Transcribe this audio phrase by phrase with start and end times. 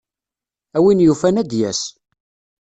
[0.77, 1.81] A win yufan ad d-yas.